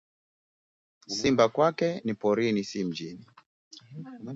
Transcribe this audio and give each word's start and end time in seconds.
Simba 1.15 1.45
kwake 1.49 2.01
ni 2.05 2.13
porini 2.13 2.63
si 2.63 2.83
mjini 2.83 3.25